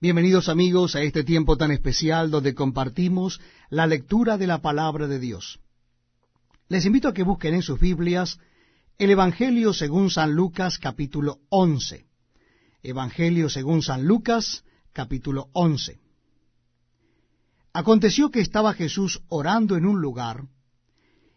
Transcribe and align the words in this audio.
Bienvenidos 0.00 0.48
amigos 0.48 0.94
a 0.94 1.02
este 1.02 1.24
tiempo 1.24 1.56
tan 1.56 1.72
especial 1.72 2.30
donde 2.30 2.54
compartimos 2.54 3.40
la 3.68 3.84
lectura 3.88 4.38
de 4.38 4.46
la 4.46 4.62
palabra 4.62 5.08
de 5.08 5.18
Dios. 5.18 5.58
Les 6.68 6.86
invito 6.86 7.08
a 7.08 7.12
que 7.12 7.24
busquen 7.24 7.54
en 7.54 7.62
sus 7.62 7.80
Biblias 7.80 8.38
el 8.96 9.10
Evangelio 9.10 9.72
según 9.72 10.08
San 10.10 10.34
Lucas 10.34 10.78
capítulo 10.78 11.40
11. 11.48 12.06
Evangelio 12.84 13.48
según 13.48 13.82
San 13.82 14.06
Lucas 14.06 14.62
capítulo 14.92 15.48
11. 15.52 15.98
Aconteció 17.72 18.30
que 18.30 18.40
estaba 18.40 18.74
Jesús 18.74 19.22
orando 19.26 19.76
en 19.76 19.84
un 19.84 20.00
lugar, 20.00 20.44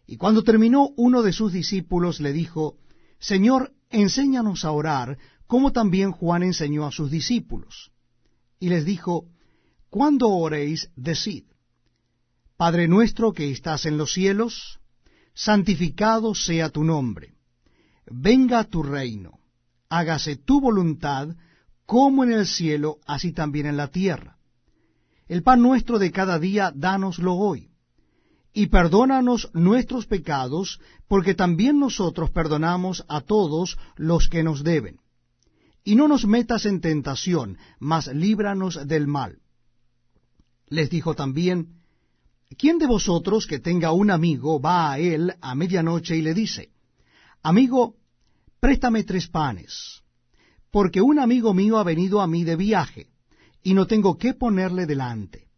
y 0.06 0.18
cuando 0.18 0.44
terminó 0.44 0.90
uno 0.96 1.22
de 1.22 1.32
sus 1.32 1.52
discípulos 1.52 2.20
le 2.20 2.32
dijo, 2.32 2.76
Señor, 3.18 3.72
enséñanos 3.90 4.64
a 4.64 4.70
orar, 4.70 5.18
como 5.48 5.72
también 5.72 6.12
Juan 6.12 6.44
enseñó 6.44 6.86
a 6.86 6.92
sus 6.92 7.10
discípulos 7.10 7.91
y 8.62 8.68
les 8.68 8.84
dijo, 8.84 9.24
Cuando 9.90 10.28
oréis, 10.28 10.88
decid, 10.94 11.46
Padre 12.56 12.86
nuestro 12.86 13.32
que 13.32 13.50
estás 13.50 13.86
en 13.86 13.98
los 13.98 14.12
cielos, 14.12 14.78
santificado 15.34 16.32
sea 16.36 16.68
tu 16.68 16.84
nombre, 16.84 17.34
venga 18.06 18.62
tu 18.62 18.84
reino, 18.84 19.40
hágase 19.88 20.36
tu 20.36 20.60
voluntad, 20.60 21.34
como 21.86 22.22
en 22.22 22.30
el 22.30 22.46
cielo, 22.46 22.98
así 23.04 23.32
también 23.32 23.66
en 23.66 23.76
la 23.76 23.88
tierra. 23.88 24.38
El 25.26 25.42
pan 25.42 25.60
nuestro 25.60 25.98
de 25.98 26.12
cada 26.12 26.38
día, 26.38 26.72
dánoslo 26.72 27.34
hoy, 27.34 27.68
y 28.54 28.68
perdónanos 28.68 29.50
nuestros 29.54 30.06
pecados, 30.06 30.78
porque 31.08 31.34
también 31.34 31.80
nosotros 31.80 32.30
perdonamos 32.30 33.04
a 33.08 33.22
todos 33.22 33.76
los 33.96 34.28
que 34.28 34.44
nos 34.44 34.62
deben 34.62 35.01
y 35.84 35.96
no 35.96 36.08
nos 36.08 36.26
metas 36.26 36.66
en 36.66 36.80
tentación, 36.80 37.58
mas 37.78 38.06
líbranos 38.06 38.86
del 38.86 39.06
mal. 39.06 39.38
Les 40.68 40.88
dijo 40.90 41.14
también, 41.14 41.80
¿quién 42.56 42.78
de 42.78 42.86
vosotros 42.86 43.46
que 43.46 43.58
tenga 43.58 43.92
un 43.92 44.10
amigo 44.10 44.60
va 44.60 44.92
a 44.92 44.98
él 44.98 45.34
a 45.40 45.54
medianoche 45.54 46.16
y 46.16 46.22
le 46.22 46.34
dice, 46.34 46.70
Amigo, 47.42 47.96
préstame 48.60 49.02
tres 49.02 49.26
panes, 49.26 50.02
porque 50.70 51.00
un 51.00 51.18
amigo 51.18 51.52
mío 51.52 51.78
ha 51.78 51.84
venido 51.84 52.20
a 52.20 52.28
mí 52.28 52.44
de 52.44 52.56
viaje, 52.56 53.08
y 53.64 53.74
no 53.74 53.86
tengo 53.86 54.16
qué 54.16 54.34
ponerle 54.34 54.86
delante? 54.86 55.48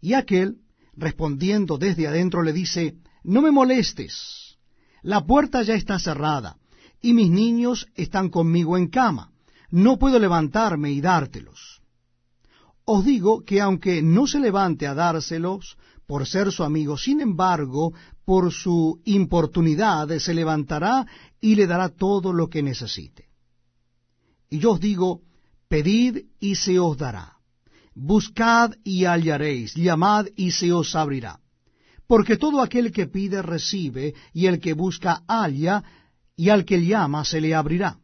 Y 0.00 0.14
aquel, 0.14 0.62
respondiendo 0.94 1.76
desde 1.76 2.06
adentro, 2.06 2.42
le 2.42 2.54
dice, 2.54 2.96
No 3.22 3.42
me 3.42 3.50
molestes, 3.50 4.56
la 5.02 5.26
puerta 5.26 5.62
ya 5.62 5.74
está 5.74 5.98
cerrada, 5.98 6.56
y 7.02 7.12
mis 7.12 7.30
niños 7.30 7.86
están 7.94 8.30
conmigo 8.30 8.78
en 8.78 8.88
cama 8.88 9.30
no 9.70 9.98
puedo 9.98 10.18
levantarme 10.18 10.90
y 10.90 11.00
dártelos. 11.00 11.80
Os 12.84 13.04
digo 13.04 13.44
que 13.44 13.60
aunque 13.60 14.02
no 14.02 14.26
se 14.26 14.40
levante 14.40 14.86
a 14.86 14.94
dárselos 14.94 15.76
por 16.06 16.26
ser 16.26 16.50
su 16.50 16.64
amigo, 16.64 16.96
sin 16.96 17.20
embargo, 17.20 17.92
por 18.24 18.52
su 18.52 19.00
importunidad 19.04 20.08
se 20.18 20.34
levantará 20.34 21.06
y 21.40 21.54
le 21.54 21.66
dará 21.66 21.88
todo 21.88 22.32
lo 22.32 22.48
que 22.48 22.62
necesite. 22.62 23.28
Y 24.48 24.58
yo 24.58 24.72
os 24.72 24.80
digo, 24.80 25.20
pedid 25.68 26.26
y 26.40 26.56
se 26.56 26.80
os 26.80 26.96
dará, 26.96 27.36
buscad 27.94 28.72
y 28.82 29.04
hallaréis, 29.04 29.74
llamad 29.74 30.26
y 30.36 30.50
se 30.50 30.72
os 30.72 30.96
abrirá. 30.96 31.38
Porque 32.08 32.36
todo 32.36 32.60
aquel 32.60 32.90
que 32.90 33.06
pide 33.06 33.40
recibe, 33.40 34.14
y 34.32 34.46
el 34.46 34.58
que 34.58 34.72
busca 34.72 35.22
halla, 35.28 35.84
y 36.34 36.48
al 36.48 36.64
que 36.64 36.84
llama 36.84 37.24
se 37.24 37.40
le 37.40 37.54
abrirá. 37.54 37.98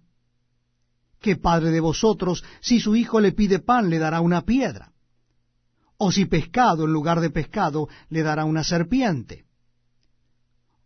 ¿Qué 1.20 1.36
padre 1.36 1.70
de 1.70 1.80
vosotros, 1.80 2.44
si 2.60 2.80
su 2.80 2.94
hijo 2.94 3.20
le 3.20 3.32
pide 3.32 3.58
pan, 3.58 3.90
le 3.90 3.98
dará 3.98 4.20
una 4.20 4.42
piedra? 4.42 4.92
¿O 5.98 6.12
si 6.12 6.26
pescado 6.26 6.84
en 6.84 6.92
lugar 6.92 7.20
de 7.20 7.30
pescado, 7.30 7.88
le 8.10 8.22
dará 8.22 8.44
una 8.44 8.62
serpiente? 8.62 9.46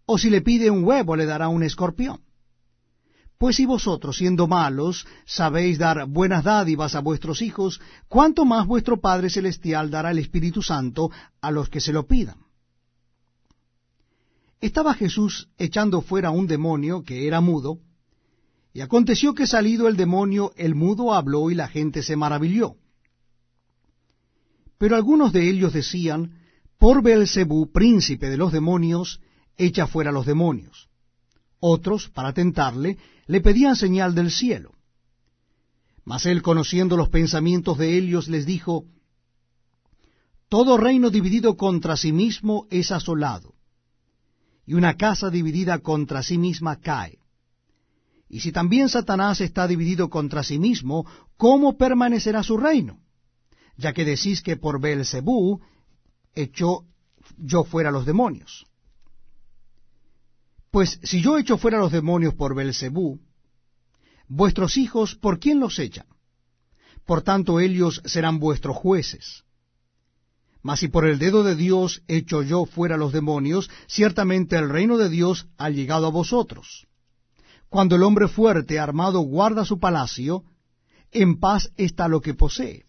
¿O 0.07 0.19
si 0.19 0.31
le 0.31 0.41
pide 0.41 0.71
un 0.71 0.85
huevo, 0.85 1.17
le 1.17 1.27
dará 1.27 1.49
un 1.49 1.63
escorpión? 1.63 2.21
Pues 3.39 3.57
si 3.57 3.65
vosotros, 3.65 4.19
siendo 4.19 4.47
malos, 4.47 5.07
sabéis 5.25 5.79
dar 5.79 6.07
buenas 6.07 6.45
dádivas 6.45 6.95
a 6.95 7.01
vuestros 7.01 7.41
hijos, 7.41 7.81
¿cuánto 8.07 8.45
más 8.45 8.67
vuestro 8.67 9.01
Padre 9.01 9.31
Celestial 9.31 9.91
dará 9.91 10.11
el 10.11 10.19
Espíritu 10.19 10.63
Santo 10.63 11.11
a 11.41 11.51
los 11.51 11.71
que 11.71 11.81
se 11.81 11.93
lo 11.93 12.07
pidan? 12.07 12.37
Estaba 14.61 14.93
Jesús 14.93 15.49
echando 15.57 16.03
fuera 16.03 16.31
un 16.31 16.47
demonio 16.47 17.03
que 17.03 17.27
era 17.27 17.41
mudo, 17.41 17.79
y 18.73 18.83
aconteció 18.83 19.35
que 19.35 19.47
salido 19.47 19.89
el 19.89 19.97
demonio, 19.97 20.53
el 20.57 20.75
mudo 20.75 21.13
habló 21.13 21.51
y 21.51 21.55
la 21.55 21.69
gente 21.69 22.03
se 22.03 22.17
maravilló. 22.17 22.77
Pero 24.79 24.97
algunos 24.97 25.33
de 25.33 25.49
ellos 25.49 25.73
decían, 25.73 26.39
por 26.79 27.03
Beelzebú, 27.03 27.71
príncipe 27.73 28.31
de 28.31 28.37
los 28.37 28.53
demonios, 28.53 29.21
echa 29.57 29.87
fuera 29.87 30.13
los 30.13 30.25
demonios. 30.25 30.89
Otros, 31.59 32.09
para 32.09 32.33
tentarle, 32.33 32.97
le 33.27 33.41
pedían 33.41 33.77
señal 33.77 34.15
del 34.15 34.31
cielo. 34.31 34.73
Mas 36.05 36.25
él, 36.25 36.41
conociendo 36.41 36.97
los 36.97 37.11
pensamientos 37.11 37.77
de 37.77 37.99
ellos, 37.99 38.29
les 38.29 38.47
dijo, 38.47 38.87
Todo 40.49 40.79
reino 40.79 41.11
dividido 41.11 41.57
contra 41.57 41.97
sí 41.97 42.13
mismo 42.13 42.67
es 42.71 42.91
asolado, 42.91 43.55
y 44.65 44.75
una 44.75 44.97
casa 44.97 45.29
dividida 45.29 45.81
contra 45.81 46.23
sí 46.23 46.39
misma 46.39 46.81
cae. 46.81 47.20
Y 48.33 48.41
si 48.41 48.53
también 48.53 48.89
Satanás 48.89 49.41
está 49.41 49.67
dividido 49.67 50.09
contra 50.09 50.45
sí 50.45 50.61
mismo, 50.61 51.05
¿cómo 51.37 51.77
permanecerá 51.77 52.45
su 52.45 52.57
reino? 52.57 53.01
Ya 53.77 53.93
que 53.93 54.05
decís 54.05 54.41
que 54.41 54.57
por 54.57 54.81
Beelzebú 54.81 55.61
echó 56.33 56.85
yo 57.37 57.65
fuera 57.65 57.91
los 57.91 58.07
demonios. 58.07 58.67
Pues 60.71 61.01
si 61.03 61.21
yo 61.21 61.39
echo 61.39 61.59
fuera 61.59 61.79
los 61.79 61.91
demonios 61.91 62.35
por 62.35 62.55
Beelzebú, 62.55 63.19
vuestros 64.29 64.77
hijos, 64.77 65.17
¿por 65.17 65.41
quién 65.41 65.59
los 65.59 65.81
echan? 65.81 66.07
Por 67.05 67.23
tanto, 67.23 67.59
ellos 67.59 68.01
serán 68.05 68.39
vuestros 68.39 68.77
jueces. 68.77 69.43
Mas 70.63 70.79
si 70.79 70.87
por 70.87 71.05
el 71.05 71.19
dedo 71.19 71.43
de 71.43 71.57
Dios 71.57 72.05
echo 72.07 72.43
yo 72.43 72.65
fuera 72.65 72.97
los 72.97 73.13
demonios, 73.13 73.69
ciertamente 73.89 74.55
el 74.55 74.69
reino 74.69 74.99
de 74.99 75.09
Dios 75.09 75.49
ha 75.59 75.69
llegado 75.71 76.07
a 76.07 76.11
vosotros. 76.11 76.87
Cuando 77.71 77.95
el 77.95 78.03
hombre 78.03 78.27
fuerte 78.27 78.81
armado 78.81 79.21
guarda 79.21 79.65
su 79.65 79.79
palacio, 79.79 80.43
en 81.13 81.39
paz 81.39 81.73
está 81.77 82.09
lo 82.09 82.21
que 82.21 82.35
posee. 82.35 82.85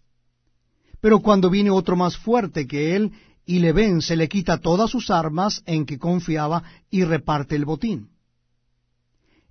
Pero 1.00 1.20
cuando 1.20 1.50
viene 1.50 1.70
otro 1.70 1.96
más 1.96 2.16
fuerte 2.16 2.66
que 2.66 2.96
él 2.96 3.12
y 3.46 3.60
le 3.60 3.72
vence, 3.72 4.16
le 4.16 4.28
quita 4.28 4.58
todas 4.58 4.90
sus 4.90 5.08
armas 5.10 5.62
en 5.66 5.86
que 5.86 5.98
confiaba 5.98 6.64
y 6.90 7.04
reparte 7.04 7.54
el 7.54 7.64
botín. 7.64 8.10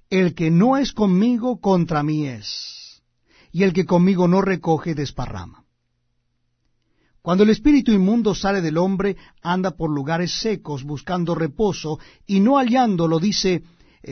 El 0.09 0.35
que 0.35 0.51
no 0.51 0.75
es 0.75 0.91
conmigo, 0.91 1.61
contra 1.61 2.03
mí 2.03 2.27
es, 2.27 3.01
y 3.53 3.63
el 3.63 3.71
que 3.71 3.85
conmigo 3.85 4.27
no 4.27 4.41
recoge, 4.41 4.95
desparrama. 4.95 5.63
Cuando 7.21 7.45
el 7.45 7.51
espíritu 7.51 7.93
inmundo 7.93 8.35
sale 8.35 8.59
del 8.59 8.77
hombre, 8.77 9.15
anda 9.41 9.71
por 9.71 9.89
lugares 9.89 10.41
secos 10.41 10.83
buscando 10.83 11.35
reposo, 11.35 11.99
y 12.25 12.41
no 12.41 12.57
hallándolo 12.57 13.19
dice, 13.19 13.63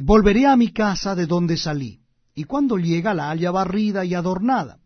volveré 0.04 0.46
a 0.46 0.56
mi 0.56 0.72
casa 0.72 1.16
de 1.16 1.26
donde 1.26 1.58
salí. 1.58 2.00
Y 2.36 2.44
cuando 2.46 2.78
llega 2.78 3.14
la 3.14 3.30
halla 3.30 3.52
barrida 3.52 4.06
y 4.06 4.14
adornada. 4.14 4.80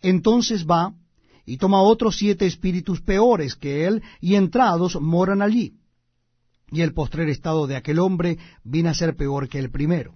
Entonces 0.00 0.66
va 0.66 0.94
y 1.44 1.56
toma 1.56 1.82
otros 1.82 2.16
siete 2.16 2.46
espíritus 2.46 3.00
peores 3.00 3.56
que 3.56 3.86
él, 3.86 4.02
y 4.20 4.36
entrados 4.36 5.00
moran 5.00 5.42
allí. 5.42 5.74
Y 6.70 6.80
el 6.82 6.94
postrer 6.94 7.28
estado 7.28 7.66
de 7.66 7.76
aquel 7.76 7.98
hombre 7.98 8.38
viene 8.64 8.88
a 8.88 8.94
ser 8.94 9.16
peor 9.16 9.48
que 9.48 9.58
el 9.58 9.70
primero. 9.70 10.14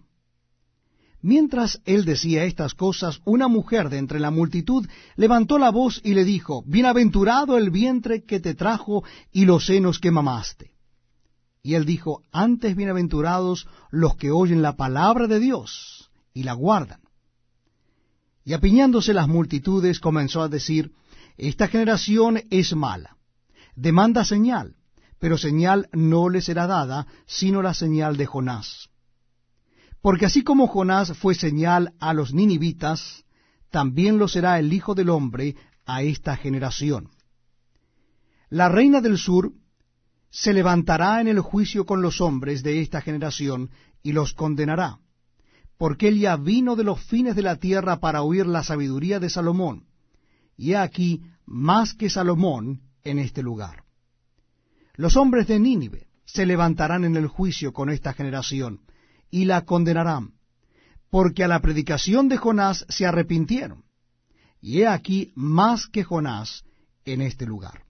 Mientras 1.20 1.80
él 1.84 2.04
decía 2.04 2.44
estas 2.44 2.74
cosas, 2.74 3.20
una 3.24 3.48
mujer 3.48 3.88
de 3.88 3.98
entre 3.98 4.20
la 4.20 4.30
multitud 4.30 4.86
levantó 5.16 5.58
la 5.58 5.70
voz 5.70 6.00
y 6.04 6.14
le 6.14 6.24
dijo, 6.24 6.62
Bienaventurado 6.66 7.58
el 7.58 7.70
vientre 7.70 8.22
que 8.24 8.38
te 8.38 8.54
trajo 8.54 9.02
y 9.32 9.44
los 9.44 9.66
senos 9.66 9.98
que 9.98 10.12
mamaste. 10.12 10.75
Y 11.66 11.74
él 11.74 11.84
dijo, 11.84 12.22
antes 12.30 12.76
bienaventurados 12.76 13.66
los 13.90 14.14
que 14.14 14.30
oyen 14.30 14.62
la 14.62 14.76
palabra 14.76 15.26
de 15.26 15.40
Dios 15.40 16.12
y 16.32 16.44
la 16.44 16.52
guardan. 16.52 17.00
Y 18.44 18.52
apiñándose 18.52 19.12
las 19.12 19.26
multitudes 19.26 19.98
comenzó 19.98 20.42
a 20.42 20.48
decir, 20.48 20.92
esta 21.36 21.66
generación 21.66 22.40
es 22.50 22.76
mala, 22.76 23.16
demanda 23.74 24.24
señal, 24.24 24.76
pero 25.18 25.36
señal 25.38 25.88
no 25.92 26.28
le 26.28 26.40
será 26.40 26.68
dada, 26.68 27.08
sino 27.26 27.62
la 27.62 27.74
señal 27.74 28.16
de 28.16 28.26
Jonás. 28.26 28.88
Porque 30.00 30.26
así 30.26 30.44
como 30.44 30.68
Jonás 30.68 31.18
fue 31.18 31.34
señal 31.34 31.94
a 31.98 32.14
los 32.14 32.32
ninivitas, 32.32 33.24
también 33.72 34.18
lo 34.18 34.28
será 34.28 34.60
el 34.60 34.72
Hijo 34.72 34.94
del 34.94 35.08
Hombre 35.08 35.56
a 35.84 36.04
esta 36.04 36.36
generación. 36.36 37.10
La 38.50 38.68
reina 38.68 39.00
del 39.00 39.18
sur 39.18 39.52
se 40.30 40.52
levantará 40.52 41.20
en 41.20 41.28
el 41.28 41.40
juicio 41.40 41.86
con 41.86 42.02
los 42.02 42.20
hombres 42.20 42.62
de 42.62 42.80
esta 42.80 43.00
generación 43.00 43.70
y 44.02 44.12
los 44.12 44.34
condenará, 44.34 44.98
porque 45.78 46.08
él 46.08 46.18
ya 46.18 46.36
vino 46.36 46.76
de 46.76 46.84
los 46.84 47.00
fines 47.00 47.36
de 47.36 47.42
la 47.42 47.56
tierra 47.56 47.98
para 48.00 48.22
oír 48.22 48.46
la 48.46 48.62
sabiduría 48.62 49.20
de 49.20 49.30
Salomón, 49.30 49.86
y 50.56 50.72
he 50.72 50.76
aquí 50.76 51.22
más 51.44 51.94
que 51.94 52.10
Salomón 52.10 52.82
en 53.04 53.18
este 53.18 53.42
lugar. 53.42 53.84
Los 54.94 55.16
hombres 55.16 55.46
de 55.46 55.60
Nínive 55.60 56.08
se 56.24 56.46
levantarán 56.46 57.04
en 57.04 57.16
el 57.16 57.28
juicio 57.28 57.72
con 57.72 57.90
esta 57.90 58.12
generación, 58.12 58.80
y 59.30 59.44
la 59.44 59.64
condenarán, 59.64 60.34
porque 61.10 61.44
a 61.44 61.48
la 61.48 61.60
predicación 61.60 62.28
de 62.28 62.36
Jonás 62.36 62.84
se 62.88 63.06
arrepintieron, 63.06 63.84
y 64.60 64.80
he 64.80 64.86
aquí 64.86 65.32
más 65.34 65.86
que 65.86 66.04
Jonás 66.04 66.64
en 67.04 67.22
este 67.22 67.46
lugar. 67.46 67.85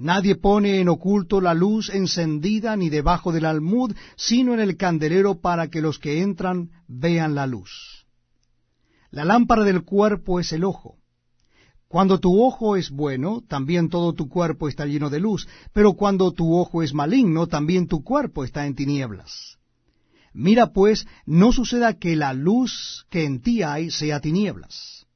Nadie 0.00 0.36
pone 0.36 0.78
en 0.78 0.88
oculto 0.88 1.40
la 1.40 1.54
luz 1.54 1.90
encendida 1.90 2.76
ni 2.76 2.88
debajo 2.88 3.32
del 3.32 3.44
almud, 3.44 3.96
sino 4.16 4.54
en 4.54 4.60
el 4.60 4.76
candelero 4.76 5.40
para 5.40 5.70
que 5.70 5.80
los 5.80 5.98
que 5.98 6.22
entran 6.22 6.70
vean 6.86 7.34
la 7.34 7.48
luz. 7.48 8.06
La 9.10 9.24
lámpara 9.24 9.64
del 9.64 9.82
cuerpo 9.82 10.38
es 10.38 10.52
el 10.52 10.62
ojo. 10.62 10.98
Cuando 11.88 12.20
tu 12.20 12.40
ojo 12.40 12.76
es 12.76 12.90
bueno, 12.90 13.42
también 13.48 13.88
todo 13.88 14.12
tu 14.12 14.28
cuerpo 14.28 14.68
está 14.68 14.86
lleno 14.86 15.10
de 15.10 15.18
luz, 15.18 15.48
pero 15.72 15.94
cuando 15.94 16.30
tu 16.30 16.56
ojo 16.56 16.84
es 16.84 16.94
maligno, 16.94 17.48
también 17.48 17.88
tu 17.88 18.04
cuerpo 18.04 18.44
está 18.44 18.66
en 18.66 18.76
tinieblas. 18.76 19.58
Mira 20.32 20.72
pues, 20.72 21.08
no 21.26 21.50
suceda 21.50 21.94
que 21.94 22.14
la 22.14 22.34
luz 22.34 23.04
que 23.10 23.24
en 23.24 23.42
ti 23.42 23.64
hay 23.64 23.90
sea 23.90 24.20
tinieblas. 24.20 25.07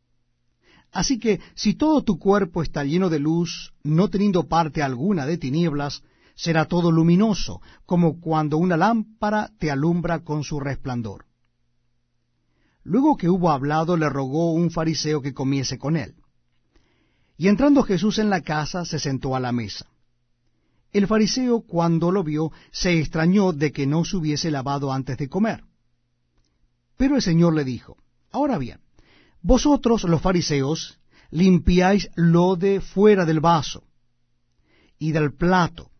Así 0.93 1.19
que 1.19 1.41
si 1.55 1.75
todo 1.75 2.03
tu 2.03 2.19
cuerpo 2.19 2.62
está 2.62 2.85
lleno 2.85 3.09
de 3.09 3.19
luz, 3.19 3.73
no 3.83 4.09
teniendo 4.09 4.47
parte 4.47 4.83
alguna 4.83 5.25
de 5.25 5.39
tinieblas, 5.39 6.03
será 6.35 6.67
todo 6.67 6.93
luminoso, 6.93 7.62
como 7.87 8.21
cuando 8.21 8.59
una 8.59 8.77
lámpara 8.77 9.50
te 9.59 9.71
alumbra 9.71 10.21
con 10.21 10.44
su 10.44 10.61
resplandor. 10.61 11.25
Luego 12.85 13.17
que 13.17 13.31
hubo 13.31 13.50
hablado, 13.50 13.97
le 13.97 14.09
rogó 14.09 14.53
un 14.53 14.71
fariseo 14.71 15.23
que 15.23 15.33
comiese 15.33 15.79
con 15.79 15.97
él. 15.97 16.15
Y 17.39 17.49
entrando 17.49 17.83
Jesús 17.85 18.19
en 18.19 18.29
la 18.29 18.43
casa, 18.43 18.85
se 18.85 18.99
sentó 18.99 19.35
a 19.35 19.41
la 19.41 19.53
mesa. 19.53 19.87
El 20.93 21.06
fariseo, 21.06 21.62
cuando 21.62 22.11
lo 22.11 22.23
vio, 22.23 22.53
se 22.71 22.99
extrañó 22.99 23.53
de 23.53 23.73
que 23.73 23.87
no 23.87 24.05
se 24.05 24.17
hubiese 24.17 24.50
lavado 24.50 24.93
antes 24.93 25.17
de 25.17 25.29
comer. 25.29 25.65
Pero 26.99 27.17
el 27.17 27.23
Señor 27.23 27.55
le 27.55 27.65
dijo, 27.65 27.97
Ahora 28.31 28.59
bien, 28.59 28.81
vosotros 29.43 30.05
los 30.05 30.21
fariseos 30.21 30.99
limpiáis 31.31 32.09
lo 32.15 32.56
de 32.56 32.81
fuera 32.81 33.25
del 33.25 33.41
vaso 33.41 33.85
y 34.99 35.12
del 35.12 35.35
plato, 35.35 35.91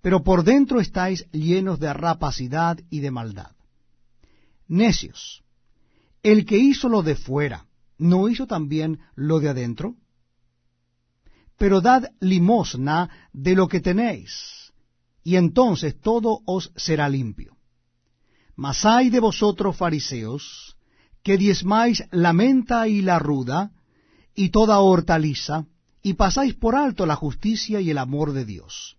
pero 0.00 0.22
por 0.22 0.44
dentro 0.44 0.80
estáis 0.80 1.28
llenos 1.32 1.78
de 1.80 1.92
rapacidad 1.92 2.78
y 2.90 3.00
de 3.00 3.10
maldad. 3.10 3.52
Necios, 4.68 5.42
el 6.22 6.46
que 6.46 6.58
hizo 6.58 6.88
lo 6.88 7.02
de 7.02 7.16
fuera, 7.16 7.66
¿no 7.98 8.28
hizo 8.28 8.46
también 8.46 9.00
lo 9.14 9.40
de 9.40 9.48
adentro? 9.50 9.96
pero 11.56 11.80
dad 11.80 12.10
limosna 12.20 13.28
de 13.32 13.54
lo 13.54 13.68
que 13.68 13.80
tenéis, 13.80 14.72
y 15.22 15.36
entonces 15.36 15.98
todo 16.00 16.40
os 16.44 16.72
será 16.76 17.08
limpio. 17.08 17.56
Mas 18.54 18.84
hay 18.84 19.10
de 19.10 19.20
vosotros, 19.20 19.76
fariseos, 19.76 20.75
que 21.26 21.36
diezmáis 21.36 22.04
la 22.12 22.32
menta 22.32 22.86
y 22.86 23.02
la 23.02 23.18
ruda, 23.18 23.72
y 24.32 24.50
toda 24.50 24.78
hortaliza, 24.78 25.64
y 26.00 26.14
pasáis 26.14 26.54
por 26.54 26.76
alto 26.76 27.04
la 27.04 27.16
justicia 27.16 27.80
y 27.80 27.90
el 27.90 27.98
amor 27.98 28.32
de 28.32 28.44
Dios. 28.44 28.96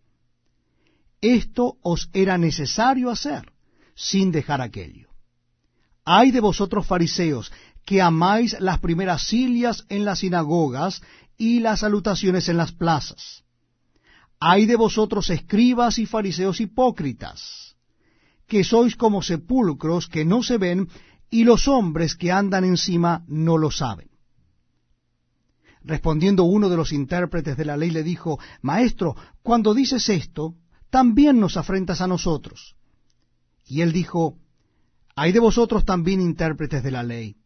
Esto 1.21 1.77
os 1.81 2.09
era 2.11 2.37
necesario 2.37 3.11
hacer, 3.11 3.53
sin 3.95 4.33
dejar 4.33 4.59
aquello. 4.59 5.07
Hay 6.03 6.31
de 6.31 6.41
vosotros, 6.41 6.85
fariseos, 6.85 7.49
que 7.85 8.01
amáis 8.01 8.59
las 8.59 8.79
primeras 8.79 9.23
sillas 9.23 9.85
en 9.87 10.03
las 10.03 10.19
sinagogas 10.19 11.01
y 11.37 11.61
las 11.61 11.79
salutaciones 11.79 12.49
en 12.49 12.57
las 12.57 12.73
plazas. 12.73 13.45
Hay 14.37 14.65
de 14.65 14.75
vosotros 14.75 15.29
escribas 15.29 15.97
y 15.97 16.05
fariseos 16.05 16.59
hipócritas, 16.59 17.77
que 18.49 18.65
sois 18.65 18.97
como 18.97 19.23
sepulcros 19.23 20.09
que 20.09 20.25
no 20.25 20.43
se 20.43 20.57
ven, 20.57 20.89
y 21.29 21.43
los 21.43 21.67
hombres 21.67 22.15
que 22.15 22.31
andan 22.31 22.63
encima 22.63 23.23
no 23.27 23.57
lo 23.57 23.71
saben. 23.71 24.09
Respondiendo 25.83 26.43
uno 26.43 26.69
de 26.69 26.77
los 26.77 26.91
intérpretes 26.91 27.55
de 27.55 27.65
la 27.65 27.77
ley 27.77 27.91
le 27.91 28.03
dijo, 28.03 28.39
Maestro, 28.61 29.15
cuando 29.41 29.73
dices 29.73 30.09
esto, 30.09 30.55
también 30.89 31.39
nos 31.39 31.57
afrentas 31.57 32.01
a 32.01 32.07
nosotros. 32.07 32.75
Y 33.65 33.81
él 33.81 33.91
dijo, 33.93 34.37
Hay 35.15 35.31
de 35.31 35.39
vosotros 35.39 35.85
también 35.85 36.21
intérpretes 36.21 36.83
de 36.83 36.91
la 36.91 37.03
ley 37.03 37.37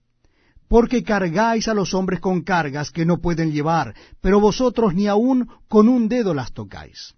porque 0.71 1.03
cargáis 1.03 1.67
a 1.67 1.73
los 1.73 1.93
hombres 1.93 2.21
con 2.21 2.43
cargas 2.43 2.91
que 2.91 3.05
no 3.05 3.17
pueden 3.17 3.51
llevar, 3.51 3.93
pero 4.21 4.39
vosotros 4.39 4.93
ni 4.93 5.05
aun 5.05 5.49
con 5.67 5.89
un 5.89 6.07
dedo 6.07 6.33
las 6.33 6.53
tocáis. 6.53 7.13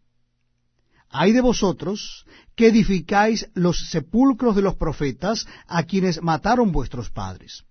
Hay 1.15 1.31
de 1.31 1.41
vosotros 1.41 2.25
que 2.55 2.67
edificáis 2.69 3.47
los 3.53 3.91
sepulcros 3.91 4.55
de 4.55 4.63
los 4.63 4.75
profetas 4.75 5.45
a 5.67 5.83
quienes 5.83 6.23
mataron 6.23 6.71
vuestros 6.71 7.11
padres. 7.11 7.65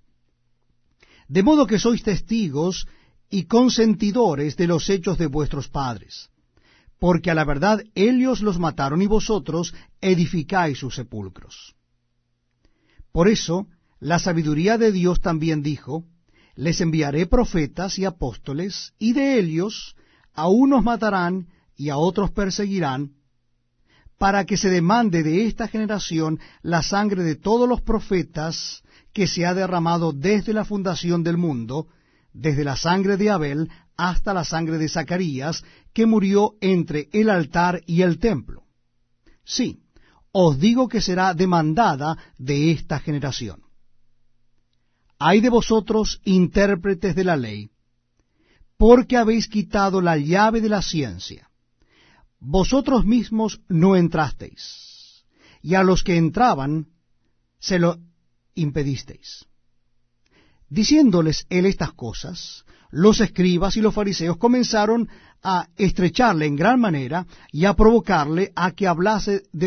De 1.27 1.43
modo 1.43 1.67
que 1.67 1.81
sois 1.81 2.05
testigos 2.05 2.87
y 3.31 3.47
consentidores 3.47 4.57
de 4.57 4.69
los 4.69 4.89
hechos 4.89 5.19
de 5.19 5.27
vuestros 5.27 5.69
padres, 5.69 6.31
porque 7.01 7.33
a 7.33 7.35
la 7.35 7.45
verdad 7.45 7.83
ellos 7.97 8.43
los 8.43 8.61
mataron 8.61 9.03
y 9.03 9.09
vosotros 9.09 9.75
edificáis 10.01 10.79
sus 10.79 10.95
sepulcros. 10.95 11.75
Por 13.11 13.27
eso, 13.27 13.67
la 13.99 14.21
sabiduría 14.21 14.79
de 14.79 14.93
Dios 14.93 15.21
también 15.21 15.65
dijo, 15.65 16.05
les 16.55 16.81
enviaré 16.81 17.27
profetas 17.27 17.99
y 17.99 18.05
apóstoles, 18.05 18.93
y 19.01 19.15
de 19.15 19.41
ellos 19.41 19.97
a 20.33 20.47
unos 20.47 20.85
matarán 20.85 21.49
y 21.77 21.89
a 21.89 21.97
otros 21.97 22.31
perseguirán, 22.31 23.15
para 24.23 24.45
que 24.45 24.57
se 24.57 24.71
demande 24.71 25.25
de 25.25 25.47
esta 25.47 25.67
generación 25.67 26.39
la 26.63 26.85
sangre 26.85 27.25
de 27.25 27.35
todos 27.35 27.69
los 27.69 27.81
profetas 27.81 28.85
que 29.13 29.27
se 29.27 29.45
ha 29.45 29.53
derramado 29.53 30.13
desde 30.13 30.53
la 30.53 30.65
fundación 30.65 31.25
del 31.25 31.39
mundo, 31.39 31.89
desde 32.33 32.63
la 32.63 32.77
sangre 32.77 33.17
de 33.17 33.31
Abel 33.31 33.69
hasta 33.97 34.33
la 34.33 34.45
sangre 34.45 34.79
de 34.79 34.89
Zacarías, 34.89 35.65
que 35.93 36.07
murió 36.07 36.55
entre 36.61 37.09
el 37.13 37.31
altar 37.31 37.83
y 37.85 38.03
el 38.03 38.21
templo. 38.21 38.63
Sí, 39.45 39.81
os 40.31 40.57
digo 40.57 40.87
que 40.87 41.01
será 41.01 41.35
demandada 41.35 42.17
de 42.39 42.71
esta 42.71 43.01
generación. 43.01 43.65
Hay 45.19 45.41
de 45.41 45.49
vosotros 45.49 46.21
intérpretes 46.23 47.17
de 47.17 47.25
la 47.25 47.37
ley, 47.37 47.73
porque 48.77 49.17
habéis 49.17 49.49
quitado 49.49 50.01
la 50.01 50.17
llave 50.17 50.61
de 50.61 50.69
la 50.69 50.81
ciencia. 50.81 51.49
Vosotros 52.45 53.05
mismos 53.05 53.61
no 53.69 53.95
entrasteis, 53.95 55.25
y 55.63 55.77
a 55.77 55.85
los 55.85 56.03
que 56.03 56.17
entraban 56.17 56.89
se 57.61 57.79
lo 57.79 58.01
impedisteis. 58.57 59.47
Diciéndoles 60.69 61.47
él 61.51 61.67
estas 61.67 61.93
cosas, 61.93 62.65
los 62.91 63.21
escribas 63.21 63.77
y 63.77 63.81
los 63.81 63.95
fariseos 63.95 64.39
comenzaron 64.39 65.09
a 65.41 65.69
estrecharle 65.77 66.47
en 66.47 66.57
gran 66.57 66.81
manera 66.81 67.27
y 67.53 67.65
a 67.65 67.75
provocarle 67.75 68.53
a 68.57 68.73
que 68.73 68.89
hablase 68.89 69.45
de 69.53 69.61